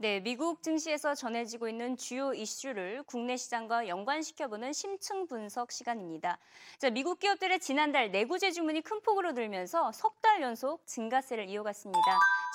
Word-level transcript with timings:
네, 0.00 0.20
미국 0.20 0.62
증시에서 0.62 1.16
전해지고 1.16 1.68
있는 1.68 1.96
주요 1.96 2.32
이슈를 2.32 3.02
국내 3.04 3.36
시장과 3.36 3.88
연관시켜보는 3.88 4.72
심층 4.72 5.26
분석 5.26 5.72
시간입니다. 5.72 6.38
자, 6.78 6.88
미국 6.88 7.18
기업들의 7.18 7.58
지난달 7.58 8.12
내구재 8.12 8.52
주문이 8.52 8.82
큰 8.82 9.00
폭으로 9.02 9.32
늘면서 9.32 9.90
석 9.90 10.18
달 10.20 10.40
연속 10.42 10.86
증가세를 10.86 11.48
이어갔습니다. 11.48 12.00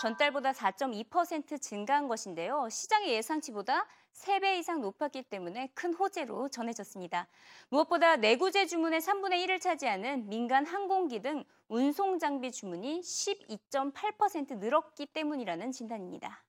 전달보다 0.01 0.51
4.2% 0.53 1.61
증가한 1.61 2.07
것인데요. 2.07 2.69
시장의 2.69 3.13
예상치보다 3.15 3.87
3배 4.13 4.59
이상 4.59 4.79
높았기 4.79 5.23
때문에 5.23 5.67
큰 5.73 5.93
호재로 5.93 6.47
전해졌습니다. 6.49 7.27
무엇보다 7.69 8.15
내구재 8.17 8.67
주문의 8.67 9.01
3분의 9.01 9.45
1을 9.45 9.59
차지하는 9.59 10.29
민간 10.29 10.65
항공기 10.65 11.21
등 11.21 11.43
운송 11.67 12.19
장비 12.19 12.51
주문이 12.51 13.01
12.8% 13.01 14.59
늘었기 14.59 15.07
때문이라는 15.07 15.71
진단입니다. 15.71 16.43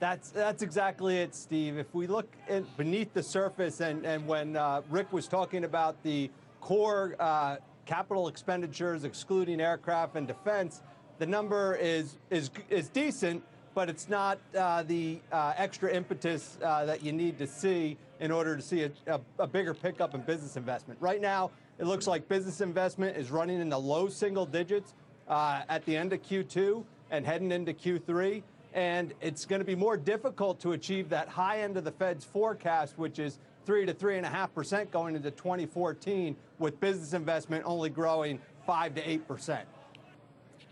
That's 0.00 0.30
that's 0.30 0.62
exactly 0.62 1.18
it, 1.18 1.34
Steve. 1.34 1.76
If 1.76 1.94
we 1.94 2.06
look 2.06 2.26
in, 2.48 2.66
beneath 2.78 3.12
the 3.12 3.22
surface, 3.22 3.80
and 3.80 4.06
and 4.06 4.26
when 4.26 4.56
uh, 4.56 4.80
Rick 4.88 5.12
was 5.12 5.28
talking 5.28 5.64
about 5.64 6.02
the 6.02 6.30
core 6.62 7.14
uh, 7.20 7.56
capital 7.84 8.26
expenditures, 8.26 9.04
excluding 9.04 9.60
aircraft 9.60 10.16
and 10.16 10.26
defense, 10.26 10.80
the 11.18 11.26
number 11.26 11.76
is 11.76 12.16
is 12.30 12.50
is 12.70 12.88
decent, 12.88 13.42
but 13.74 13.90
it's 13.90 14.08
not 14.08 14.38
uh, 14.58 14.82
the 14.84 15.20
uh, 15.32 15.52
extra 15.58 15.92
impetus 15.92 16.56
uh, 16.64 16.86
that 16.86 17.02
you 17.04 17.12
need 17.12 17.36
to 17.36 17.46
see 17.46 17.98
in 18.20 18.30
order 18.30 18.56
to 18.56 18.62
see 18.62 18.84
a, 18.84 18.90
a, 19.06 19.20
a 19.38 19.46
bigger 19.46 19.74
pickup 19.74 20.14
in 20.14 20.22
business 20.22 20.56
investment. 20.56 20.98
Right 21.02 21.20
now, 21.20 21.50
it 21.78 21.84
looks 21.84 22.06
like 22.06 22.26
business 22.26 22.62
investment 22.62 23.18
is 23.18 23.30
running 23.30 23.60
in 23.60 23.68
the 23.68 23.78
low 23.78 24.08
single 24.08 24.46
digits 24.46 24.94
uh, 25.28 25.62
at 25.68 25.84
the 25.84 25.94
end 25.94 26.14
of 26.14 26.22
Q2 26.22 26.84
and 27.10 27.26
heading 27.26 27.52
into 27.52 27.74
Q3 27.74 28.42
and 28.74 29.12
it's 29.20 29.44
going 29.44 29.60
to 29.60 29.66
be 29.66 29.74
more 29.74 29.96
difficult 29.96 30.60
to 30.60 30.72
achieve 30.72 31.08
that 31.08 31.28
high 31.28 31.60
end 31.60 31.76
of 31.76 31.84
the 31.84 31.90
Fed's 31.90 32.24
forecast, 32.24 32.98
which 32.98 33.18
is 33.18 33.38
three 33.66 33.84
to 33.86 33.92
three 33.92 34.16
and 34.16 34.26
a 34.26 34.28
half 34.28 34.54
percent 34.54 34.90
going 34.90 35.16
into 35.16 35.30
2014, 35.30 36.36
with 36.58 36.78
business 36.80 37.12
investment 37.12 37.64
only 37.66 37.90
growing 37.90 38.40
five 38.66 38.94
to 38.94 39.10
eight 39.10 39.26
percent. 39.26 39.66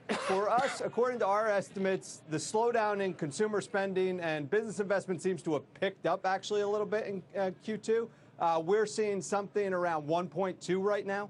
For 0.09 0.49
us, 0.49 0.81
according 0.83 1.19
to 1.19 1.27
our 1.27 1.49
estimates, 1.49 2.23
the 2.31 2.39
slowdown 2.39 3.03
in 3.03 3.13
consumer 3.13 3.61
spending 3.61 4.21
and 4.21 4.49
business 4.49 4.81
investment 4.81 5.21
seems 5.21 5.43
to 5.43 5.53
have 5.53 5.75
picked 5.75 6.07
up 6.07 6.25
actually 6.25 6.63
a 6.63 6.69
little 6.69 6.87
bit 6.87 7.07
in 7.07 7.23
uh, 7.39 7.51
Q2. 7.67 8.09
Uh, 8.39 8.63
we're 8.65 8.87
seeing 8.87 9.21
something 9.21 9.73
around 9.73 10.09
1.2 10.09 10.83
right 10.83 11.05
now. 11.05 11.29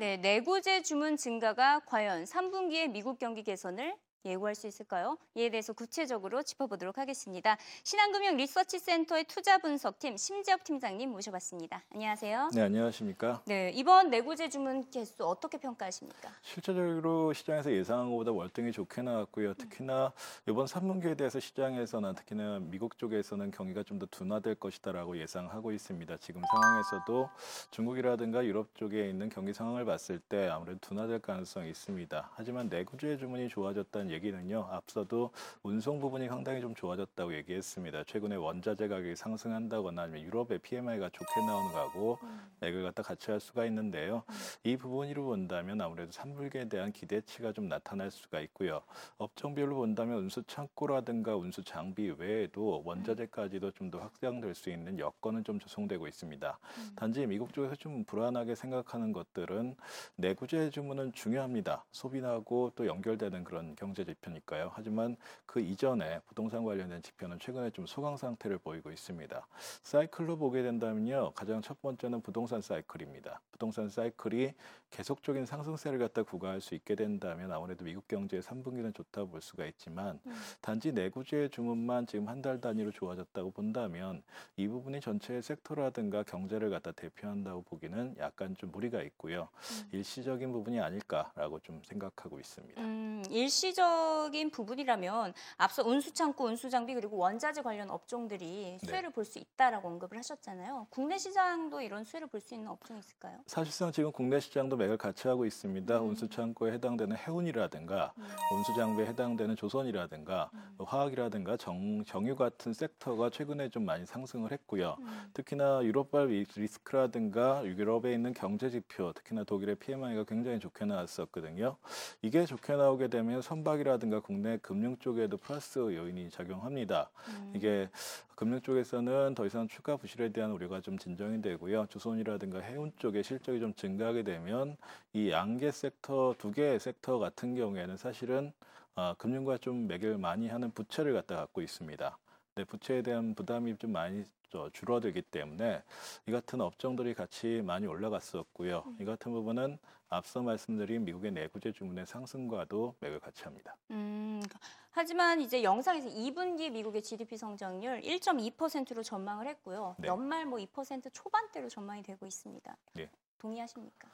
네, 0.00 0.16
내구재 0.16 0.80
주문 0.80 1.18
증가가 1.18 1.78
과연 1.80 2.24
3분기의 2.24 2.88
미국 2.88 3.18
경기 3.18 3.42
개선을 3.42 3.94
예고할 4.24 4.54
수 4.54 4.66
있을까요? 4.66 5.16
이에 5.34 5.48
대해서 5.50 5.72
구체적으로 5.72 6.42
짚어보도록 6.42 6.98
하겠습니다. 6.98 7.56
신한금융 7.84 8.36
리서치센터의 8.36 9.24
투자 9.24 9.58
분석팀 9.58 10.16
심지혁 10.16 10.64
팀장님 10.64 11.10
모셔봤습니다. 11.10 11.82
안녕하세요. 11.94 12.50
네, 12.54 12.62
안녕하십니까. 12.62 13.42
네, 13.46 13.70
이번 13.74 14.10
내구재 14.10 14.50
주문 14.50 14.88
개수 14.90 15.24
어떻게 15.26 15.58
평가하십니까? 15.58 16.30
실제적으로 16.42 17.32
시장에서 17.32 17.72
예상한 17.72 18.10
것보다 18.10 18.32
월등히 18.32 18.72
좋게 18.72 19.02
나왔고요. 19.02 19.54
특히나 19.54 20.12
이번 20.46 20.66
3분기에 20.66 21.16
대해서 21.16 21.40
시장에서는 21.40 22.14
특히나 22.14 22.58
미국 22.60 22.98
쪽에서는 22.98 23.50
경기가 23.50 23.82
좀 23.84 24.00
더 24.00 24.06
둔화될 24.06 24.54
것이다라고 24.54 25.18
예상하고 25.18 25.72
있습니다. 25.72 26.16
지금 26.16 26.40
상황에서도 26.50 27.28
중국이라든가 27.70 28.46
유럽 28.46 28.74
쪽에 28.74 29.10
있는 29.10 29.28
경기 29.28 29.52
상황을 29.52 29.84
봤을 29.84 30.18
때 30.18 30.48
아무래도 30.48 30.78
둔화될 30.80 31.18
가능성이 31.20 31.68
있습니다. 31.68 32.30
하지만 32.32 32.70
내구재 32.70 33.18
주문이 33.18 33.50
좋아졌다는 33.50 34.09
얘기는요. 34.10 34.68
앞서도 34.70 35.30
운송 35.62 36.00
부분이 36.00 36.28
상당히 36.28 36.60
좀 36.62 36.74
좋아졌다고 36.74 37.34
얘기했습니다. 37.34 38.04
최근에 38.04 38.36
원자재 38.36 38.88
가격이 38.88 39.16
상승한다거나 39.16 40.02
아니면 40.02 40.22
유럽의 40.22 40.60
PMI가 40.60 41.10
좋게 41.10 41.40
나오는 41.46 41.72
거하고 41.72 42.18
맥을 42.60 42.82
갖다 42.82 43.02
같이 43.02 43.30
할 43.30 43.40
수가 43.40 43.66
있는데요. 43.66 44.22
이 44.64 44.76
부분으로 44.76 45.26
본다면 45.26 45.80
아무래도 45.80 46.10
3분기에 46.12 46.70
대한 46.70 46.92
기대치가 46.92 47.52
좀 47.52 47.68
나타날 47.68 48.10
수가 48.10 48.40
있고요. 48.40 48.80
업종별로 49.18 49.76
본다면 49.76 50.18
운수 50.18 50.42
창고라든가 50.44 51.36
운수 51.36 51.62
장비 51.62 52.10
외에도 52.10 52.82
원자재까지도 52.84 53.72
좀 53.72 53.90
더 53.90 53.98
확장될 53.98 54.54
수 54.54 54.70
있는 54.70 54.98
여건은 54.98 55.44
좀 55.44 55.58
조성되고 55.58 56.06
있습니다. 56.06 56.58
단지 56.94 57.26
미국 57.26 57.52
쪽에서 57.52 57.74
좀 57.74 58.04
불안하게 58.04 58.54
생각하는 58.54 59.12
것들은 59.12 59.74
내구재 60.16 60.70
주문은 60.70 61.12
중요합니다. 61.12 61.84
소비하고 61.90 62.72
또 62.76 62.86
연결되는 62.86 63.42
그런 63.44 63.74
경제 63.74 63.99
지표니까요. 64.04 64.70
하지만 64.74 65.16
그 65.46 65.60
이전에 65.60 66.20
부동산 66.26 66.64
관련된 66.64 67.02
지표는 67.02 67.38
최근에 67.38 67.70
좀 67.70 67.86
소강 67.86 68.16
상태를 68.16 68.58
보이고 68.58 68.90
있습니다. 68.90 69.46
사이클로 69.82 70.36
보게 70.36 70.62
된다면요. 70.62 71.32
가장 71.34 71.62
첫 71.62 71.80
번째는 71.80 72.20
부동산 72.22 72.60
사이클입니다. 72.60 73.40
부동산 73.52 73.88
사이클이 73.88 74.52
계속적인 74.90 75.46
상승세를 75.46 75.98
갖다 75.98 76.22
구가할 76.24 76.60
수 76.60 76.74
있게 76.74 76.94
된다면 76.96 77.52
아무래도 77.52 77.84
미국 77.84 78.08
경제의 78.08 78.42
3분기는 78.42 78.92
좋다 78.94 79.24
볼 79.24 79.40
수가 79.40 79.66
있지만 79.66 80.18
단지 80.60 80.92
내구재 80.92 81.48
주문만 81.48 82.06
지금 82.06 82.28
한 82.28 82.40
달 82.40 82.58
단위로 82.58 82.90
좋아졌다고 82.92 83.50
본다면 83.50 84.22
이 84.56 84.66
부분이 84.66 85.02
전체의 85.02 85.42
섹터라든가 85.42 86.22
경제를 86.22 86.70
갖다 86.70 86.90
대표한다고 86.92 87.60
보기는 87.64 88.14
약간 88.18 88.56
좀 88.56 88.70
무리가 88.72 89.02
있고요. 89.02 89.50
일시적인 89.92 90.50
부분이 90.52 90.80
아닐까라고 90.80 91.58
좀 91.60 91.82
생각하고 91.84 92.38
있습니다. 92.40 92.80
음, 92.80 93.22
일시적 93.28 93.84
인 94.32 94.50
부분이라면 94.50 95.34
앞서 95.56 95.82
운수창고, 95.82 96.44
운수장비 96.44 96.94
그리고 96.94 97.16
원자재 97.16 97.62
관련 97.62 97.90
업종들이 97.90 98.78
수혜를 98.84 99.10
볼 99.10 99.24
수 99.24 99.38
있다라고 99.38 99.88
언급을 99.88 100.16
하셨잖아요. 100.18 100.86
국내 100.90 101.18
시장도 101.18 101.80
이런 101.82 102.04
수혜를 102.04 102.28
볼 102.28 102.40
수 102.40 102.54
있는 102.54 102.68
업종이 102.68 103.00
있을까요? 103.00 103.38
사실상 103.46 103.90
지금 103.92 104.12
국내 104.12 104.38
시장도 104.40 104.76
맥을 104.76 104.96
같이 104.96 105.26
하고 105.28 105.44
있습니다. 105.44 106.00
운수 106.00 106.28
창고에 106.28 106.72
해당되는 106.72 107.16
해운이라든가 107.16 108.12
운수 108.52 108.74
장비에 108.74 109.06
해당되는 109.06 109.56
조선이라든가 109.56 110.50
뭐 110.76 110.86
화학이라든가 110.86 111.56
정, 111.56 112.04
정유 112.04 112.36
같은 112.36 112.72
섹터가 112.72 113.30
최근에 113.30 113.68
좀 113.70 113.84
많이 113.84 114.06
상승을 114.06 114.52
했고요. 114.52 114.96
특히나 115.34 115.80
유럽발 115.84 116.28
리- 116.28 116.46
리스크라든가 116.54 117.64
유럽에 117.64 118.12
있는 118.12 118.32
경제 118.32 118.70
지표, 118.70 119.12
특히나 119.12 119.44
독일의 119.44 119.76
PMI가 119.76 120.24
굉장히 120.24 120.58
좋게 120.60 120.84
나왔었거든요. 120.84 121.76
이게 122.22 122.44
좋게 122.46 122.74
나오게 122.76 123.08
되면 123.08 123.42
선박 123.42 123.79
이라든가 123.80 124.20
국내 124.20 124.58
금융 124.58 124.96
쪽에도 124.98 125.36
플러스 125.36 125.78
요인이 125.78 126.30
작용합니다. 126.30 127.10
이게 127.54 127.88
금융 128.34 128.60
쪽에서는 128.60 129.34
더 129.34 129.46
이상 129.46 129.68
추가 129.68 129.96
부실에 129.96 130.30
대한 130.30 130.50
우려가 130.50 130.80
좀 130.80 130.98
진정이 130.98 131.42
되고요. 131.42 131.86
조선이라든가 131.86 132.60
해운 132.60 132.92
쪽에 132.98 133.22
실적이 133.22 133.60
좀 133.60 133.74
증가하게 133.74 134.22
되면 134.22 134.76
이 135.12 135.30
양계 135.30 135.70
섹터 135.70 136.34
두 136.38 136.52
개의 136.52 136.78
섹터 136.78 137.18
같은 137.18 137.54
경우에는 137.54 137.96
사실은 137.96 138.52
어, 138.94 139.14
금융과 139.18 139.58
좀 139.58 139.86
매개를 139.86 140.18
많이 140.18 140.48
하는 140.48 140.70
부채를 140.70 141.14
갖다 141.14 141.36
갖고 141.36 141.62
있습니다. 141.62 142.16
네, 142.54 142.64
부채에 142.64 143.02
대한 143.02 143.34
부담이 143.34 143.76
좀 143.78 143.92
많이 143.92 144.24
저 144.50 144.68
줄어들기 144.70 145.22
때문에 145.22 145.82
이 146.26 146.32
같은 146.32 146.60
업종들이 146.60 147.14
같이 147.14 147.62
많이 147.64 147.86
올라갔었고요. 147.86 148.84
이 149.00 149.04
같은 149.04 149.32
부분은 149.32 149.78
앞서 150.08 150.42
말씀드린 150.42 151.04
미국의 151.04 151.30
내구재 151.30 151.72
주문의 151.72 152.04
상승과도 152.04 152.96
맥을 152.98 153.20
같이 153.20 153.44
합니다. 153.44 153.76
음, 153.92 154.42
하지만 154.90 155.40
이제 155.40 155.62
영상에서 155.62 156.08
2분기 156.08 156.70
미국의 156.70 157.02
GDP 157.02 157.36
성장률 157.36 158.00
1.2%로 158.00 159.04
전망을 159.04 159.46
했고요. 159.46 159.94
네. 159.98 160.08
연말 160.08 160.46
뭐 160.46 160.58
2% 160.58 161.10
초반대로 161.12 161.68
전망이 161.68 162.02
되고 162.02 162.26
있습니다. 162.26 162.76
네. 162.94 163.08
동의하십니까? 163.40 164.08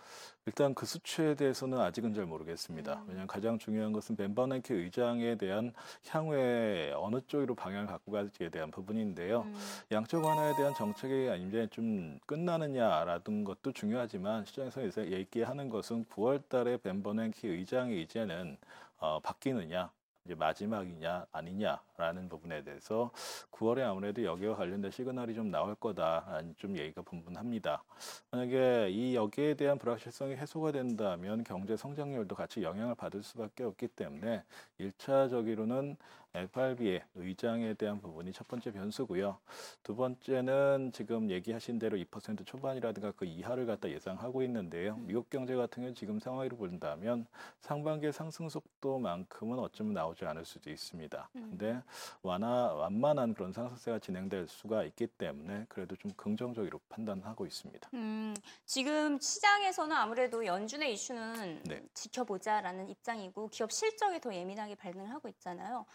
일단 0.47 0.75
그 0.75 0.87
수치에 0.87 1.35
대해서는 1.35 1.79
아직은 1.79 2.15
잘 2.15 2.25
모르겠습니다. 2.25 2.95
음. 2.95 3.05
왜냐하면 3.09 3.27
가장 3.27 3.59
중요한 3.59 3.93
것은 3.93 4.17
벤 4.17 4.35
버냉키 4.35 4.73
의장에 4.73 5.37
대한 5.37 5.73
향후에 6.09 6.93
어느 6.97 7.21
쪽으로 7.27 7.55
방향을 7.55 7.87
갖고 7.87 8.13
가지에 8.13 8.49
대한 8.49 8.71
부분인데요. 8.71 9.43
음, 9.43 9.55
양적 9.93 10.25
완화에 10.25 10.55
대한 10.57 10.75
정책이 10.75 11.47
이제 11.47 11.67
좀 11.71 12.19
끝나느냐라는 12.27 13.45
것도 13.45 13.73
중요하지만 13.73 14.45
시장에서 14.45 15.07
얘기하는 15.11 15.69
것은 15.69 16.07
9월 16.07 16.49
달에 16.49 16.77
벤 16.79 17.03
버냉키 17.03 17.49
의장의 17.49 18.03
이제는 18.03 18.57
어, 18.99 19.21
바뀌느냐 19.21 19.91
이제 20.27 20.35
마지막이냐 20.35 21.27
아니냐라는 21.31 22.29
부분에 22.29 22.65
대해서 22.65 23.13
9월에 23.53 23.83
아무래도 23.83 24.25
여기와 24.25 24.57
관련된 24.57 24.91
시그널이 24.91 25.35
좀 25.35 25.53
나올 25.53 25.77
거다라는 25.77 26.57
좀 26.59 26.77
얘기가 26.77 27.03
분분합니다. 27.03 27.85
만약에 28.33 28.89
이 28.91 29.15
여기에 29.15 29.55
대한 29.55 29.79
불확실성이 29.79 30.35
해소가 30.37 30.73
된다면 30.73 31.45
경제 31.45 31.77
성장률도 31.77 32.35
같이 32.35 32.63
영향을 32.63 32.97
받을 32.97 33.23
수밖에 33.23 33.63
없기 33.63 33.87
때문에 33.89 34.43
일차적으로는 34.79 35.97
FRB의 36.37 37.03
의장에 37.15 37.75
대한 37.75 38.01
부분이 38.01 38.33
첫 38.33 38.47
번째 38.47 38.71
변수고요. 38.73 39.39
두 39.83 39.97
번째는 39.97 40.93
지금 40.93 41.31
얘기하신 41.31 41.79
대로 41.79 41.97
2% 41.97 42.45
초반이라든가 42.45 43.13
그 43.13 43.25
이하를 43.25 43.67
갖다 43.67 43.89
예상하고 43.89 44.43
있는데요. 44.43 44.97
미국 44.99 45.31
경제 45.31 45.55
같은 45.55 45.77
경우는 45.77 45.95
지금 45.95 46.19
상황으로 46.19 46.57
본다면 46.57 47.27
상반기의 47.61 48.13
상승 48.13 48.49
속도만큼은 48.49 49.59
어쩌면 49.59 49.95
나오지 49.95 50.25
않을 50.27 50.45
수도 50.45 50.71
있습니다. 50.71 51.31
근데 51.33 51.83
완화, 52.23 52.73
완만한 52.75 53.35
그런 53.35 53.53
상승세가 53.53 53.99
진행될 54.01 54.47
수가 54.49 54.85
있기 54.85 55.07
때문에 55.07 55.67
그래도 55.69 55.97
좀 55.97 56.11
긍정적으로 56.17 56.81
판단하고 56.89 57.47
있습니다. 57.47 57.91
음, 57.95 58.35
지금 58.65 59.19
시장에서는 59.19 59.97
아무래도 59.97 60.45
연준의 60.45 60.93
이슈는 60.93 61.63
네. 61.65 61.83
지켜보자라는 61.95 62.89
입장이고 62.91 63.49
기업 63.49 63.73
실적에 63.73 64.21
더 64.21 64.35
예민하게 64.35 64.75
반응을 64.75 65.11
하고 65.11 65.29
있잖아요. 65.29 65.87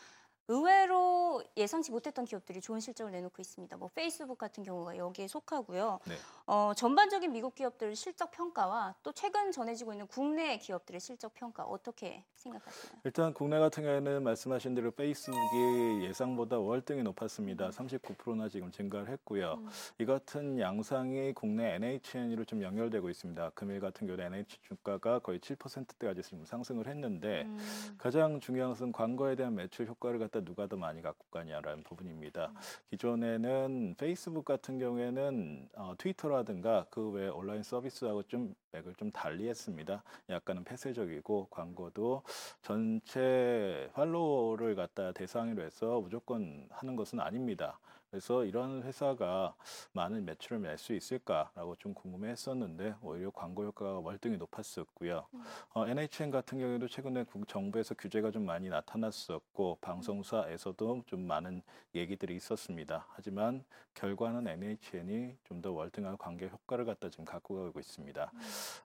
의외로 0.47 1.43
예상치 1.55 1.91
못했던 1.91 2.25
기업들이 2.25 2.61
좋은 2.61 2.79
실적을 2.79 3.11
내놓고 3.11 3.41
있습니다. 3.41 3.77
뭐 3.77 3.89
페이스북 3.93 4.37
같은 4.37 4.63
경우가 4.63 4.97
여기에 4.97 5.27
속하고요. 5.27 5.99
네. 6.07 6.15
어, 6.45 6.73
전반적인 6.75 7.31
미국 7.31 7.55
기업들 7.55 7.95
실적 7.95 8.31
평가와 8.31 8.95
또 9.03 9.11
최근 9.11 9.51
전해지고 9.51 9.93
있는 9.93 10.07
국내 10.07 10.57
기업들의 10.57 10.99
실적 10.99 11.33
평가 11.33 11.63
어떻게 11.63 12.23
생각하시나요? 12.35 13.01
일단 13.03 13.33
국내 13.33 13.59
같은 13.59 13.83
경우에는 13.83 14.23
말씀하신 14.23 14.75
대로 14.75 14.91
페이스북이 14.91 16.03
예상보다 16.03 16.59
월등히 16.59 17.03
높았습니다. 17.03 17.69
39%나 17.69 18.49
지금 18.49 18.71
증가를 18.71 19.09
했고요. 19.09 19.55
음. 19.59 19.69
이 19.99 20.05
같은 20.05 20.59
양상이 20.59 21.33
국내 21.33 21.75
NHN으로 21.75 22.45
좀 22.45 22.61
연결되고 22.61 23.09
있습니다. 23.09 23.51
금일 23.51 23.79
같은 23.79 24.07
경우에 24.07 24.25
NH 24.25 24.57
주가가 24.63 25.19
거의 25.19 25.39
7%대까지 25.39 26.21
지금 26.23 26.45
상승을 26.45 26.87
했는데 26.87 27.43
음, 27.43 27.95
가장 27.97 28.39
중요한 28.39 28.71
것은 28.71 28.91
광고에 28.91 29.35
대한 29.35 29.55
매출 29.55 29.87
효과를 29.87 30.19
갖다 30.31 30.41
누가 30.43 30.65
더 30.65 30.77
많이 30.77 31.01
갖고 31.01 31.25
가냐라는 31.29 31.83
부분입니다. 31.83 32.53
기존에는 32.89 33.95
페이스북 33.97 34.45
같은 34.45 34.79
경우에는 34.79 35.69
어, 35.75 35.93
트위터라든가 35.97 36.85
그 36.89 37.11
외 37.11 37.27
온라인 37.27 37.61
서비스하고 37.61 38.23
좀 38.23 38.55
맥을 38.71 38.93
좀 38.95 39.11
달리 39.11 39.47
했습니다. 39.49 40.03
약간은 40.29 40.63
폐쇄적이고 40.63 41.47
광고도 41.49 42.23
전체 42.61 43.89
팔로워를 43.93 44.75
갖다 44.75 45.11
대상으로 45.11 45.63
해서 45.63 45.99
무조건 46.01 46.67
하는 46.71 46.95
것은 46.95 47.19
아닙니다. 47.19 47.79
그래서 48.09 48.43
이런 48.43 48.83
회사가 48.83 49.55
많은 49.93 50.25
매출을 50.25 50.61
낼 50.61 50.77
수 50.77 50.93
있을까라고 50.93 51.77
좀 51.77 51.93
궁금해했었는데 51.93 52.95
오히려 53.01 53.29
광고 53.29 53.63
효과가 53.63 53.99
월등히 53.99 54.35
높았었고요. 54.35 55.25
어, 55.73 55.87
NHN 55.87 56.29
같은 56.29 56.59
경우에도 56.59 56.89
최근에 56.89 57.23
국- 57.23 57.47
정부에서 57.47 57.95
규제가 57.95 58.31
좀 58.31 58.45
많이 58.45 58.67
나타났었고 58.67 59.77
방송사에서도 59.79 61.03
좀 61.05 61.21
많은 61.25 61.61
얘기들이 61.95 62.35
있었습니다. 62.35 63.05
하지만 63.11 63.63
결과는 63.93 64.45
NHN이 64.47 65.37
좀 65.45 65.61
더 65.61 65.71
월등한 65.71 66.17
관계 66.17 66.47
효과를 66.49 66.83
갖다 66.85 67.07
지금 67.09 67.23
갖고 67.23 67.55
가고 67.63 67.79
있습니다. 67.79 68.31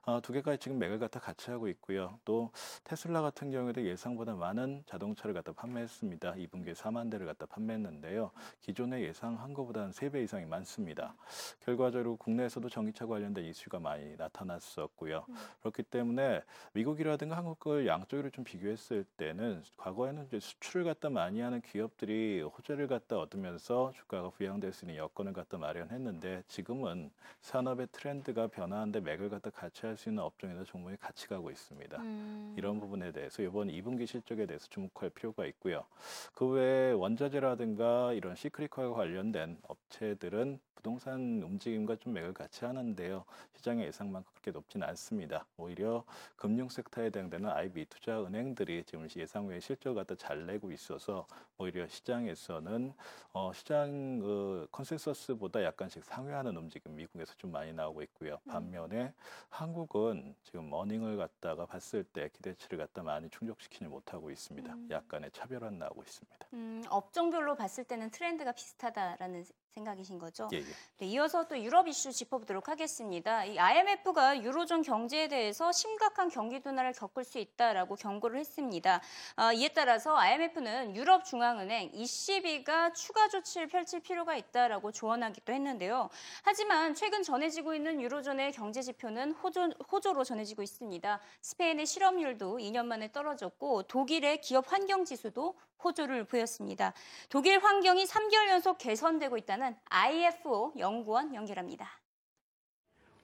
어, 0.05 0.19
두 0.21 0.33
개가 0.33 0.55
지금 0.57 0.79
맥을 0.79 0.99
갖다 0.99 1.19
같이 1.19 1.51
하고 1.51 1.67
있고요. 1.69 2.19
또 2.25 2.51
테슬라 2.83 3.21
같은 3.21 3.51
경우에도 3.51 3.83
예상보다 3.83 4.35
많은 4.35 4.83
자동차를 4.87 5.33
갖다 5.33 5.51
판매했습니다. 5.51 6.33
2분기에 6.33 6.75
4만 6.75 7.11
대를 7.11 7.25
갖다 7.25 7.45
판매했는데요. 7.45 8.31
기존에 8.61 9.01
예상한 9.01 9.53
것보다는 9.53 9.91
3배 9.91 10.23
이상이 10.23 10.45
많습니다. 10.45 11.15
결과적으로 11.61 12.17
국내에서도 12.17 12.69
전기차 12.69 13.05
관련된 13.05 13.45
이슈가 13.45 13.79
많이 13.79 14.15
나타났었고요. 14.15 15.25
그렇기 15.61 15.83
때문에 15.83 16.43
미국이라든가 16.73 17.37
한국을 17.37 17.87
양쪽으로 17.87 18.29
좀 18.29 18.43
비교했을 18.43 19.03
때는 19.17 19.63
과거에는 19.77 20.25
이제 20.27 20.39
수출을 20.39 20.85
갖다 20.85 21.09
많이 21.09 21.41
하는 21.41 21.61
기업들이 21.61 22.41
호재를 22.41 22.87
갖다 22.87 23.17
얻으면서 23.17 23.91
주가가 23.95 24.29
부양될 24.29 24.73
수 24.73 24.85
있는 24.85 24.97
여건을 24.97 25.33
갖다 25.33 25.57
마련했는데 25.57 26.43
지금은 26.47 27.11
산업의 27.41 27.87
트렌드가 27.91 28.47
변화하는데 28.47 28.99
맥을 29.01 29.29
갖다 29.29 29.49
같이 29.67 29.85
할 29.85 29.97
수 29.97 30.09
있는 30.09 30.23
업종이나 30.23 30.63
종목이 30.63 30.95
같이 30.97 31.27
가고 31.27 31.51
있습니다. 31.51 31.97
음, 32.01 32.53
이런 32.57 32.79
부분에 32.79 33.11
대해서 33.11 33.41
이번 33.43 33.67
2분기 33.67 34.05
실적에 34.07 34.45
대해서 34.45 34.67
주목할 34.69 35.09
필요가 35.09 35.45
있고요. 35.47 35.85
그 36.33 36.47
외에 36.47 36.91
원자재라든가 36.93 38.13
이런 38.13 38.35
cyclical과 38.35 38.95
관련된 38.95 39.57
업체들은 39.63 40.59
부동산 40.77 41.41
움직임과 41.41 41.95
좀 41.95 42.13
맥을 42.13 42.33
같이 42.33 42.63
하는데요. 42.63 43.25
시장의 43.55 43.87
예상만큼 43.87 44.31
그렇게 44.31 44.51
높진 44.51 44.83
않습니다. 44.83 45.45
오히려 45.57 46.03
금융 46.35 46.69
sector에 46.69 47.05
해당되는 47.05 47.49
IB 47.49 47.85
투자 47.85 48.23
은행들이 48.23 48.83
지금 48.83 49.07
예상 49.15 49.47
외의 49.47 49.59
실적을 49.59 49.95
갖다 49.95 50.15
잘 50.15 50.45
내고 50.45 50.71
있어서 50.71 51.25
오히려 51.57 51.87
시장에서는 51.87 52.93
어, 53.33 53.51
시장 53.53 54.19
그 54.19 54.67
consensus보다 54.71 55.63
약간씩 55.63 56.05
상회하는 56.05 56.55
움직임 56.55 56.95
미국에서 56.95 57.33
좀 57.37 57.51
많이 57.51 57.73
나오고 57.73 58.03
있고요. 58.03 58.37
반면에 58.47 59.13
한국은 59.49 60.35
지금 60.43 60.71
earning을 60.71 61.17
갖다가 61.17 61.65
봤을 61.65 62.03
때 62.03 62.29
기대치를 62.29 62.77
갖다 62.77 63.01
많이 63.01 63.29
충족시키지 63.31 63.85
못하고 63.85 64.29
있습니다. 64.29 64.71
음. 64.71 64.87
약간의 64.91 65.31
차별화 65.31 65.71
나오고 65.71 66.03
있습니다. 66.03 66.47
음, 66.53 66.83
업종별로 66.89 67.55
봤을 67.55 67.83
때는 67.83 68.11
트렌드가 68.11 68.51
비슷하다라는 68.51 69.43
생각이신 69.77 70.17
거죠? 70.19 70.49
예, 70.53 70.57
예. 70.57 70.63
네, 70.97 71.05
이어서 71.07 71.47
또 71.47 71.57
유럽 71.59 71.87
이슈 71.87 72.11
짚어보도록 72.11 72.69
하겠습니다. 72.69 73.45
이 73.45 73.59
IMF가 73.59 74.41
유로존 74.43 74.81
경제에 74.81 75.27
대해서 75.27 75.71
심각한 75.71 76.29
경기 76.29 76.59
둔화를 76.59 76.93
겪을 76.93 77.23
수 77.23 77.37
있다라고 77.37 77.95
경고를 77.95 78.39
했습니다. 78.39 79.01
아, 79.35 79.53
이에 79.53 79.69
따라서 79.69 80.15
IMF는 80.17 80.95
유럽 80.95 81.25
중앙은행 81.25 81.91
ECB가 81.93 82.93
추가 82.93 83.27
조치를 83.27 83.67
펼칠 83.67 83.99
필요가 83.99 84.35
있다라고 84.35 84.91
조언하기도 84.91 85.53
했는데요. 85.53 86.09
하지만 86.43 86.95
최근 86.95 87.23
전해지고 87.23 87.75
있는 87.75 88.01
유로존의 88.01 88.51
경제 88.53 88.81
지표는 88.81 89.33
호조, 89.33 89.69
호조로 89.91 90.23
전해지고 90.23 90.63
있습니다. 90.63 91.19
스페인의 91.41 91.85
실업률도 91.85 92.57
2년 92.57 92.85
만에 92.85 93.11
떨어졌고 93.11 93.83
독일의 93.83 94.41
기업 94.41 94.71
환경 94.71 95.05
지수도 95.05 95.55
호조를 95.83 96.25
보였습니다. 96.25 96.93
독일 97.29 97.59
환경이 97.59 98.05
3개월 98.05 98.49
연속 98.49 98.77
개선되고 98.77 99.37
있다는 99.37 99.66
IFO 99.90 100.72
연구원 100.78 101.34
연결합니다. 101.34 102.02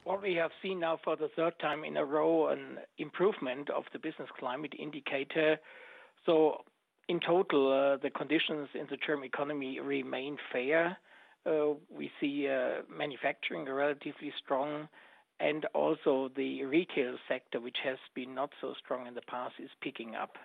What 0.05 0.23
we 0.23 0.35
have 0.37 0.53
seen 0.63 0.81
now 0.81 0.97
for 1.05 1.17
the 1.17 1.29
third 1.37 1.59
time 1.59 1.85
in 1.85 1.97
a 1.99 2.05
row 2.05 2.49
an 2.49 2.79
improvement 2.97 3.69
of 3.69 3.85
the 3.93 3.99
business 3.99 4.29
climate 4.39 4.73
indicator. 4.79 5.59
So, 6.25 6.65
in 7.09 7.21
total, 7.21 7.73
uh, 7.73 7.97
the 7.99 8.11
conditions 8.11 8.69
in 8.75 8.87
the 8.89 8.97
German 8.97 9.27
economy 9.27 9.81
remain 9.81 10.39
fair. 10.51 10.97
Uh, 11.45 11.75
we 11.91 12.11
see 12.21 12.49
uh, 12.49 12.83
manufacturing 12.89 13.67
relatively 13.67 14.33
strong, 14.43 14.89
and 15.41 15.67
also 15.75 16.31
the 16.37 16.65
retail 16.65 17.17
sector, 17.29 17.61
which 17.61 17.79
has 17.85 17.99
been 18.15 18.35
not 18.35 18.51
so 18.61 18.75
strong 18.83 19.07
in 19.07 19.15
the 19.15 19.23
past, 19.29 19.55
is 19.59 19.71
picking 19.83 20.15
up. 20.15 20.37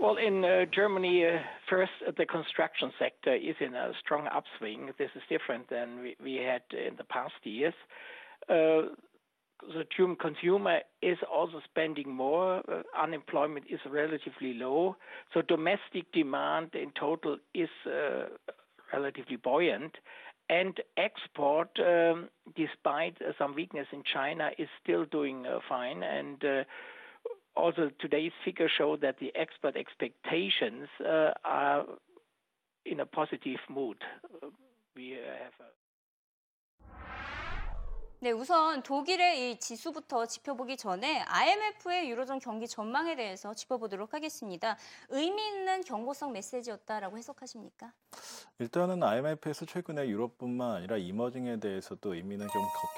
Well, 0.00 0.16
in 0.16 0.44
uh, 0.44 0.64
Germany, 0.72 1.26
uh, 1.26 1.38
first, 1.68 1.90
uh, 2.06 2.12
the 2.16 2.24
construction 2.24 2.92
sector 3.00 3.34
is 3.34 3.56
in 3.58 3.74
a 3.74 3.90
strong 4.00 4.28
upswing. 4.32 4.90
This 4.96 5.10
is 5.16 5.22
different 5.28 5.68
than 5.68 6.00
we, 6.00 6.16
we 6.22 6.36
had 6.36 6.62
in 6.70 6.94
the 6.96 7.04
past 7.04 7.34
years. 7.42 7.74
Uh, 8.48 8.94
the 9.74 9.84
German 9.96 10.14
consumer 10.14 10.78
is 11.02 11.18
also 11.32 11.60
spending 11.64 12.14
more. 12.14 12.62
Uh, 12.70 12.82
unemployment 12.96 13.64
is 13.68 13.80
relatively 13.90 14.54
low. 14.54 14.94
So 15.34 15.42
domestic 15.42 16.12
demand 16.12 16.76
in 16.76 16.92
total 16.98 17.38
is 17.52 17.68
relatively 18.92 19.34
buoyant. 19.34 19.96
And 20.48 20.78
export, 20.96 21.70
um, 21.80 22.28
despite 22.54 23.18
some 23.36 23.56
weakness 23.56 23.88
in 23.92 24.04
China, 24.14 24.50
is 24.58 24.68
still 24.80 25.06
doing 25.06 25.44
fine. 25.68 26.04
And 26.04 26.40
also 27.58 27.90
today's 28.00 28.32
figures 28.44 28.70
show 28.76 28.96
that 28.96 29.18
the 29.20 29.32
export 29.34 29.76
expectations 29.76 30.88
uh, 31.04 31.32
are 31.44 31.84
in 32.86 33.00
a 33.00 33.06
positive 33.06 33.60
mood. 33.68 33.98
We 34.96 35.10
have. 35.10 35.52
A 35.60 35.78
네, 38.20 38.32
우선 38.32 38.82
독일의 38.82 39.52
이 39.52 39.60
지수부터 39.60 40.26
짚어보기 40.26 40.76
전에 40.76 41.20
IMF의 41.20 42.10
유로존 42.10 42.40
경기 42.40 42.66
전망에 42.66 43.14
대해서 43.14 43.54
짚어보도록 43.54 44.12
하겠습니다. 44.12 44.76
의미 45.10 45.46
있는 45.46 45.84
경고성 45.84 46.32
메시지였다라고 46.32 47.16
해석하십니까? 47.16 47.92
일단은 48.58 49.04
IMF에서 49.04 49.66
최근에 49.66 50.08
유럽뿐만 50.08 50.78
아니라 50.78 50.96
이머징에 50.96 51.60
대해서도 51.60 52.14
의미 52.14 52.34
있는 52.34 52.48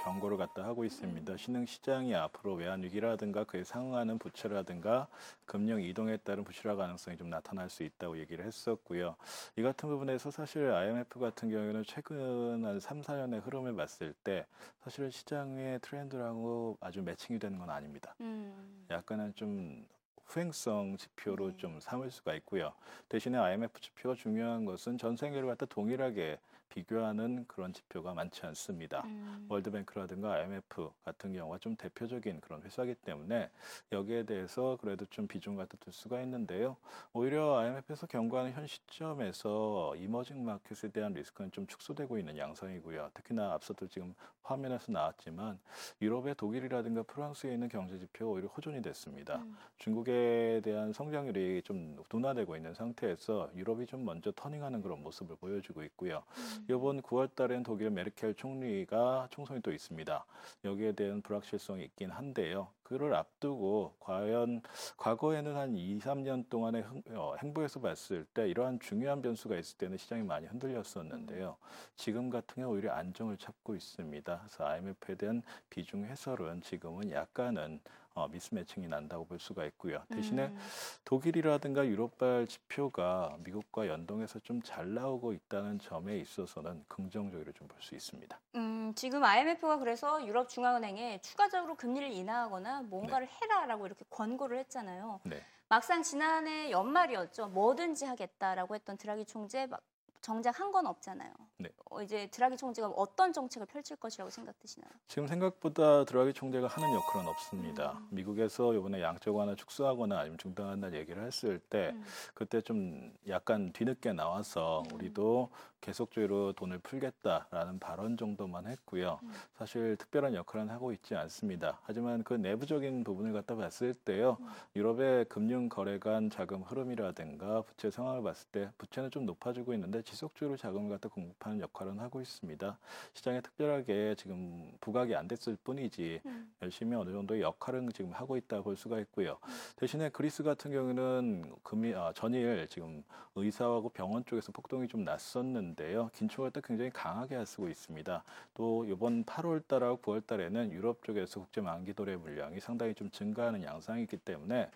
경고를 0.04 0.38
갖다 0.38 0.64
하고 0.64 0.86
있습니다. 0.86 1.36
신흥 1.36 1.66
시장이 1.66 2.14
앞으로 2.14 2.54
외환 2.54 2.82
위기라든가 2.82 3.44
그에 3.44 3.62
상응하는 3.62 4.18
부채라든가 4.18 5.06
금융 5.44 5.82
이동에 5.82 6.16
따른 6.16 6.44
부실화 6.44 6.76
가능성이 6.76 7.18
좀 7.18 7.28
나타날 7.28 7.68
수 7.68 7.82
있다고 7.82 8.18
얘기를 8.18 8.46
했었고요. 8.46 9.16
이 9.58 9.62
같은 9.62 9.90
부분에서 9.90 10.30
사실 10.30 10.70
IMF 10.70 11.20
같은 11.20 11.50
경우에는 11.50 11.84
최근 11.86 12.64
한 12.64 12.80
3, 12.80 13.02
4년의 13.02 13.44
흐름을 13.44 13.76
봤을 13.76 14.14
때 14.24 14.46
사실 14.82 15.09
은 15.10 15.12
시장의 15.12 15.80
트렌드라고 15.80 16.78
아주 16.80 17.02
매칭이 17.02 17.40
되는 17.40 17.58
건 17.58 17.68
아닙니다. 17.68 18.14
음, 18.20 18.86
약간은 18.90 19.34
좀 19.34 19.84
후행성 20.24 20.96
지표로 20.96 21.50
네. 21.50 21.56
좀 21.56 21.80
삼을 21.80 22.12
수가 22.12 22.34
있고요. 22.36 22.72
대신에 23.08 23.36
IMF 23.36 23.80
지표가 23.80 24.14
중요한 24.14 24.64
것은 24.64 24.96
전 24.96 25.16
세계를 25.16 25.48
갖다 25.48 25.66
동일하게 25.66 26.38
비교하는 26.70 27.44
그런 27.46 27.72
지표가 27.72 28.14
많지 28.14 28.46
않습니다. 28.46 29.02
음. 29.04 29.46
월드뱅크라든가 29.48 30.32
IMF 30.34 30.90
같은 31.04 31.34
경우가 31.34 31.58
좀 31.58 31.76
대표적인 31.76 32.40
그런 32.40 32.62
회사이기 32.62 32.94
때문에 32.94 33.50
여기에 33.92 34.24
대해서 34.24 34.78
그래도 34.80 35.04
좀 35.10 35.26
비중 35.26 35.56
갖다 35.56 35.76
둘 35.80 35.92
수가 35.92 36.22
있는데요. 36.22 36.76
오히려 37.12 37.58
IMF에서 37.58 38.06
경고하는 38.06 38.52
현 38.52 38.66
시점에서 38.66 39.94
이머징 39.96 40.44
마켓에 40.44 40.88
대한 40.88 41.12
리스크는 41.12 41.50
좀 41.50 41.66
축소되고 41.66 42.18
있는 42.18 42.38
양상이고요. 42.38 43.10
특히나 43.14 43.52
앞서도 43.52 43.88
지금 43.88 44.14
화면에서 44.42 44.90
나왔지만 44.90 45.58
유럽의 46.00 46.34
독일이라든가 46.36 47.02
프랑스에 47.04 47.52
있는 47.52 47.68
경제 47.68 47.98
지표가 47.98 48.32
오히려 48.32 48.48
호전이 48.48 48.82
됐습니다. 48.82 49.36
음. 49.36 49.56
중국에 49.78 50.60
대한 50.64 50.92
성장률이 50.92 51.62
좀 51.62 51.96
둔화되고 52.08 52.56
있는 52.56 52.74
상태에서 52.74 53.50
유럽이 53.54 53.86
좀 53.86 54.04
먼저 54.04 54.32
터닝하는 54.32 54.82
그런 54.82 55.02
모습을 55.02 55.36
보여주고 55.36 55.82
있고요. 55.84 56.22
음. 56.36 56.59
이번 56.68 57.02
9월 57.02 57.34
달엔 57.34 57.62
독일 57.62 57.90
메르켈 57.90 58.34
총리가 58.34 59.28
총선이 59.30 59.60
또 59.62 59.72
있습니다. 59.72 60.24
여기에 60.64 60.92
대한 60.92 61.22
불확실성이 61.22 61.84
있긴 61.84 62.10
한데요. 62.10 62.68
그를 62.82 63.14
앞두고 63.14 63.94
과연 64.00 64.62
과거에는 64.96 65.56
한 65.56 65.76
2, 65.76 65.98
3년 66.00 66.48
동안의 66.48 66.82
흥- 66.82 67.02
어, 67.10 67.34
행보에서 67.42 67.80
봤을 67.80 68.24
때 68.34 68.48
이러한 68.48 68.80
중요한 68.80 69.22
변수가 69.22 69.56
있을 69.56 69.78
때는 69.78 69.96
시장이 69.96 70.22
많이 70.22 70.46
흔들렸었는데요. 70.46 71.56
지금 71.96 72.30
같은 72.30 72.62
경우 72.62 72.74
오히려 72.74 72.92
안정을 72.92 73.36
찾고 73.36 73.74
있습니다. 73.74 74.38
그래서 74.38 74.64
IMF에 74.66 75.14
대한 75.16 75.42
비중 75.68 76.04
해설은 76.04 76.62
지금은 76.62 77.10
약간은 77.12 77.80
어, 78.14 78.26
미스매칭이 78.28 78.88
난다고 78.88 79.24
볼 79.24 79.38
수가 79.38 79.64
있고요. 79.66 80.02
대신에 80.12 80.46
음. 80.48 80.58
독일이라든가 81.04 81.86
유럽발 81.86 82.46
지표가 82.46 83.36
미국과 83.40 83.86
연동해서 83.88 84.38
좀 84.40 84.60
잘 84.62 84.92
나오고 84.94 85.32
있다는 85.32 85.78
점에 85.78 86.18
있어서는 86.18 86.84
긍정적으로 86.88 87.50
좀 87.52 87.66
볼 87.68 87.80
수 87.80 87.94
있습니다. 87.94 88.38
음, 88.56 88.92
지금 88.94 89.24
IMF가 89.24 89.78
그래서 89.78 90.24
유럽 90.26 90.48
중앙은행에 90.48 91.20
추가적으로 91.22 91.74
금리를 91.76 92.10
인하하거나 92.12 92.82
뭔가를 92.82 93.28
해라라고 93.28 93.86
이렇게 93.86 94.04
권고를 94.10 94.58
했잖아요. 94.58 95.20
네. 95.24 95.40
막상 95.68 96.02
지난해 96.02 96.70
연말이었죠. 96.70 97.46
뭐든지 97.48 98.04
하겠다라고 98.04 98.74
했던 98.74 98.96
드라기 98.98 99.24
총재 99.24 99.66
막 99.66 99.80
정작 100.20 100.58
한 100.60 100.70
건 100.70 100.86
없잖아요. 100.86 101.32
네. 101.58 101.68
어, 101.90 102.00
이제 102.00 102.28
드라기 102.28 102.56
총재가 102.56 102.88
어떤 102.90 103.32
정책을 103.32 103.66
펼칠 103.66 103.96
것이라고 103.96 104.30
생각되시나요? 104.30 104.88
지금 105.08 105.26
생각보다 105.26 106.04
드라기 106.04 106.32
총재가 106.32 106.68
하는 106.68 106.94
역할은 106.94 107.26
없습니다. 107.26 107.92
음. 107.98 108.08
미국에서 108.10 108.72
이번에 108.74 109.02
양적 109.02 109.34
완화 109.34 109.56
축소하거나 109.56 110.18
아니면 110.20 110.38
중단한다는 110.38 110.96
얘기를 110.98 111.24
했을 111.24 111.58
때 111.58 111.90
음. 111.92 112.04
그때 112.34 112.60
좀 112.60 113.12
약간 113.28 113.72
뒤늦게 113.72 114.12
나와서 114.12 114.84
음. 114.92 114.94
우리도 114.96 115.50
계속적으로 115.80 116.52
돈을 116.52 116.78
풀겠다라는 116.78 117.78
발언 117.78 118.16
정도만 118.16 118.66
했고요. 118.66 119.18
음. 119.22 119.32
사실 119.56 119.96
특별한 119.96 120.34
역할은 120.34 120.68
하고 120.68 120.92
있지 120.92 121.14
않습니다. 121.14 121.80
하지만 121.84 122.22
그 122.22 122.34
내부적인 122.34 123.02
부분을 123.04 123.32
갖다 123.32 123.56
봤을 123.56 123.94
때요. 123.94 124.36
음. 124.40 124.46
유럽의 124.76 125.24
금융 125.26 125.68
거래 125.68 125.98
간 125.98 126.30
자금 126.30 126.62
흐름이라든가 126.62 127.62
부채 127.62 127.90
상황을 127.90 128.22
봤을 128.22 128.46
때 128.52 128.70
부채는 128.78 129.10
좀 129.10 129.26
높아지고 129.26 129.72
있는데 129.74 130.02
지속적으로 130.02 130.56
자금을 130.56 130.90
갖다 130.90 131.08
공급하는 131.08 131.60
역할은 131.60 131.98
하고 131.98 132.20
있습니다. 132.20 132.78
시장에 133.14 133.40
특별하게 133.40 134.14
지금 134.16 134.72
부각이 134.80 135.14
안 135.16 135.28
됐을 135.28 135.56
뿐이지 135.64 136.20
음. 136.26 136.52
열심히 136.62 136.96
어느 136.96 137.10
정도의 137.10 137.40
역할은 137.40 137.90
지금 137.92 138.12
하고 138.12 138.36
있다 138.36 138.62
볼 138.62 138.76
수가 138.76 139.00
있고요. 139.00 139.38
대신에 139.76 140.10
그리스 140.10 140.42
같은 140.42 140.70
경우는 140.70 141.54
금이 141.62 141.94
아, 141.94 142.12
전일 142.14 142.66
지금 142.68 143.02
의사하고 143.34 143.88
병원 143.90 144.24
쪽에서 144.24 144.52
폭동이 144.52 144.88
좀 144.88 145.04
났었는데 145.04 145.69
요. 145.94 146.10
긴축할 146.14 146.50
때 146.50 146.60
굉장히 146.64 146.90
강하게 146.90 147.44
쓰고 147.44 147.68
있습니다. 147.68 148.24
또 148.54 148.84
이번 148.84 149.24
8월 149.24 149.66
달하고 149.66 150.00
9월 150.02 150.26
달에는 150.26 150.72
유럽 150.72 151.02
쪽에서 151.02 151.40
국제 151.40 151.60
만기 151.60 151.94
도래 151.94 152.16
물량이 152.16 152.60
상당히 152.60 152.94
좀 152.94 153.10
증가하는 153.10 153.62
양상이기 153.62 154.18
때문에 154.18 154.70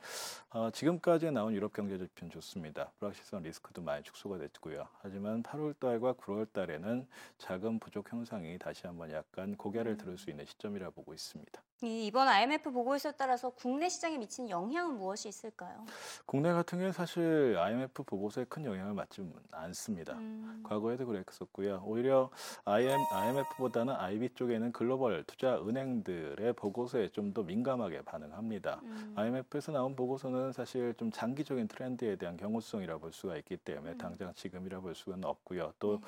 어, 0.51 0.71
지금까지 0.71 1.31
나온 1.31 1.55
유럽 1.55 1.73
경제 1.73 1.99
지표는 1.99 2.31
좋습니다. 2.33 2.91
불확실성 2.99 3.43
리스크도 3.43 3.83
많이 3.83 4.03
축소가 4.03 4.39
됐고요. 4.39 4.89
하지만 5.01 5.43
8월 5.43 5.79
달과 5.79 6.15
9월 6.15 6.53
달에는 6.53 7.07
자금 7.39 7.79
부족 7.79 8.13
현상이 8.13 8.59
다시 8.59 8.87
한번 8.87 9.11
약간 9.11 9.57
고개를 9.57 9.97
들을 9.97 10.19
수 10.19 10.31
있는 10.31 10.45
시점이라 10.47 10.91
보고 10.91 11.15
있습니다. 11.15 11.63
이 11.85 12.07
이번 12.07 12.29
IMF 12.29 12.73
보고서에 12.73 13.12
따라서 13.19 13.50
국내 13.50 13.88
시장에 13.88 14.17
미치는 14.17 14.49
영향은 14.50 14.97
무엇이 14.97 15.29
있을까요? 15.29 15.85
국내 16.25 16.53
같은 16.53 16.79
경우에 16.79 16.93
사실 16.93 17.57
IMF 17.59 18.05
보고서에 18.05 18.47
큰 18.49 18.64
영향을 18.64 18.95
받지 18.95 19.23
않습니다. 19.50 20.14
음. 20.14 20.62
과거에도 20.67 21.05
그랬었고요. 21.07 21.83
오히려 21.85 22.31
IM, 22.64 22.99
IMF보다는 23.12 23.95
IB 23.97 24.31
쪽에는 24.35 24.73
글로벌 24.73 25.25
투자 25.25 25.57
은행들의 25.59 26.53
보고서에 26.55 27.09
좀 27.11 27.35
더 27.35 27.43
민감하게 27.43 28.03
반응합니다. 28.03 28.81
음. 28.85 29.12
IMF에서 29.17 29.73
나온 29.73 29.97
보고서는 29.97 30.53
사실 30.53 30.95
좀 30.95 31.11
장기적인 31.11 31.67
트렌드에 31.67 32.14
대한 32.14 32.37
경고성이라 32.37 32.99
볼 32.99 33.12
수가 33.12 33.37
있기 33.38 33.57
때문에 33.57 33.93
음. 33.93 33.99
당장 33.99 34.33
지금이라 34.35 34.79
볼 34.81 34.95
수는 34.95 35.25
없고요. 35.25 35.73
또 35.81 35.97
네. 35.97 36.00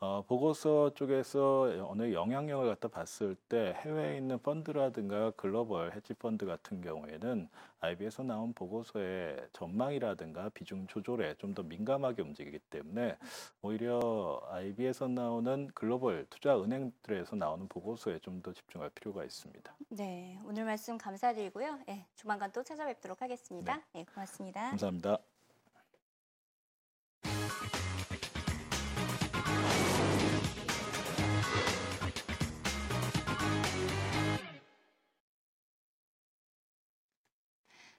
어, 0.00 0.24
보고서 0.26 0.94
쪽에서 0.94 1.86
어느 1.86 2.14
영향력을 2.14 2.66
갖다 2.66 2.88
봤을 2.88 3.34
때 3.48 3.74
해외에 3.80 4.16
있는 4.16 4.38
펀드라든가 4.38 5.19
글로벌 5.36 5.92
헤지 5.92 6.14
펀드 6.14 6.46
같은 6.46 6.80
경우에는 6.80 7.48
IB에서 7.80 8.22
나온 8.22 8.52
보고서의 8.54 9.48
전망이라든가 9.52 10.48
비중 10.50 10.86
조절에 10.86 11.34
좀 11.38 11.54
더 11.54 11.62
민감하게 11.62 12.22
움직이기 12.22 12.58
때문에 12.70 13.16
오히려 13.62 14.40
IB에서 14.50 15.08
나오는 15.08 15.70
글로벌 15.74 16.26
투자 16.30 16.60
은행들에서 16.60 17.36
나오는 17.36 17.66
보고서에 17.68 18.18
좀 18.20 18.40
더 18.42 18.52
집중할 18.52 18.90
필요가 18.90 19.24
있습니다. 19.24 19.74
네, 19.90 20.38
오늘 20.44 20.64
말씀 20.64 20.96
감사드리고요. 20.96 21.80
예, 21.88 22.06
조만간 22.16 22.50
또 22.52 22.62
찾아뵙도록 22.62 23.20
하겠습니다. 23.22 23.80
예, 23.96 24.04
고맙습니다. 24.04 24.70
감사합니다. 24.70 25.18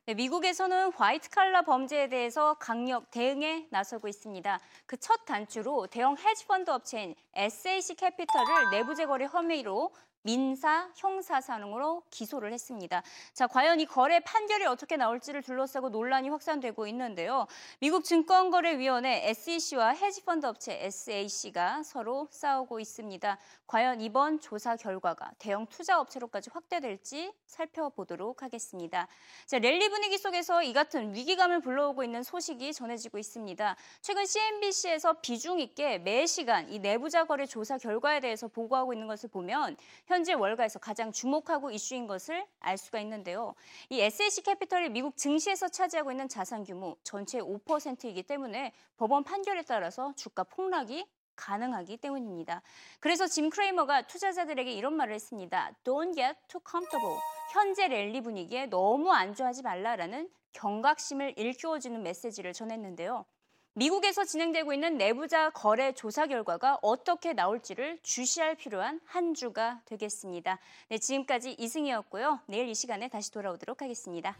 미국에서는 0.08 0.91
화이트 0.93 1.29
칼라 1.29 1.62
범죄에 1.62 2.10
대해서 2.10 2.55
강력 2.55 3.12
대응에 3.12 3.67
나서고 3.70 4.08
있습니다. 4.08 4.60
그 4.88 4.98
첫 4.98 5.25
단추로 5.25 5.88
대형 5.88 6.15
헤지펀드 6.17 6.70
업체인 6.70 7.15
SAC 7.34 7.96
캐피털을 7.96 8.70
내부자 8.72 9.06
거래 9.05 9.25
혐의로 9.25 9.91
민사, 10.24 10.88
형사상으로 10.96 12.04
기소를 12.12 12.53
했습니다. 12.53 13.01
자, 13.34 13.48
과연 13.48 13.79
이 13.79 13.88
거래 13.88 14.20
판결이 14.20 14.65
어떻게 14.65 14.96
나올지를 14.96 15.41
둘러싸고 15.41 15.89
논란이 15.89 16.29
확산되고 16.29 16.86
있는데요. 16.88 17.48
미국 17.79 18.03
증권거래위원회 18.03 19.29
SEC와 19.29 19.96
헤지펀드 19.96 20.46
업체 20.46 20.77
SAC가 20.86 21.81
서로 21.81 22.27
싸우고 22.29 22.79
있습니다. 22.79 23.39
과연 23.65 24.00
이번 24.01 24.39
조사 24.39 24.75
결과가 24.75 25.31
대형 25.39 25.65
투자 25.65 26.00
업체로까지 26.00 26.51
확대될지 26.53 27.34
살펴보도록 27.48 28.43
하겠습니다. 28.43 29.08
자, 29.48 29.58
랠리 29.58 29.89
분위기 29.92 30.18
속에서 30.18 30.64
이 30.64 30.72
같은 30.72 31.14
위기감을 31.14 31.60
불러오고 31.60 32.06
있는 32.06 32.24
소식이 32.24 32.72
전해지고 32.74 33.18
있습니다. 33.18 33.76
최근 34.00 34.26
CNBC에서 34.26 35.14
비중 35.22 35.60
있게 35.60 35.98
매 35.98 36.26
시간 36.26 36.72
이 36.72 36.80
내부자 36.80 37.26
거래 37.26 37.46
조사 37.46 37.78
결과에 37.78 38.22
대해서 38.22 38.48
보고하고 38.48 38.94
있는 38.94 39.06
것을 39.08 39.30
보면 39.30 39.76
현재 40.08 40.32
월가에서 40.32 40.80
가장 40.80 41.12
주목하고 41.12 41.72
이슈인 41.72 42.08
것을 42.08 42.46
알 42.62 42.78
수가 42.78 43.02
있는데요. 43.02 43.54
이 43.90 44.00
SAC 44.00 44.44
캐피털이 44.44 44.90
미국 44.90 45.18
증시에서 45.18 45.68
차지하고 45.68 46.12
있는 46.12 46.30
자산 46.30 46.64
규모 46.64 46.96
전체의 47.04 47.44
5%이기 47.44 48.24
때문에 48.24 48.72
법원 48.96 49.26
판결에 49.26 49.64
따라서 49.64 50.14
주가 50.16 50.46
폭락이 50.46 51.06
가능하기 51.36 51.98
때문입니다. 51.98 52.62
그래서 53.00 53.28
짐 53.28 53.50
크레이머가 53.50 54.04
투자자들에게 54.04 54.72
이런 54.72 54.94
말을 54.94 55.14
했습니다. 55.14 55.72
Don't 55.84 56.16
get 56.16 56.36
too 56.48 56.62
comfortable. 56.70 57.18
현재 57.54 57.88
랠리 57.88 58.22
분위기에 58.22 58.68
너무 58.68 59.12
안주하지 59.12 59.64
말라라는 59.64 60.30
경각심을 60.54 61.34
일깨워주는 61.38 62.02
메시지를 62.02 62.54
전했는데요. 62.54 63.26
미국에서 63.74 64.26
진행되고 64.26 64.74
있는 64.74 64.98
내부자 64.98 65.50
거래 65.52 65.94
조사 65.94 66.28
결과가 66.28 66.80
어떻게 66.82 67.32
나올지를 67.32 68.00
주시할 68.02 68.56
필요한 68.56 69.00
한 69.06 69.34
주가 69.34 69.82
되겠습니다. 69.86 70.60
네, 70.90 70.98
지금까지 70.98 71.56
이승이었고요. 71.58 72.42
내일 72.48 72.68
이 72.68 72.76
시간에 72.76 73.08
다시 73.08 73.32
돌아오도록 73.32 73.82
하겠습니다. 73.82 74.36